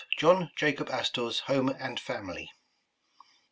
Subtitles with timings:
[0.17, 2.51] JOHN JACOB ASTOR'S HOME AND FAMILY.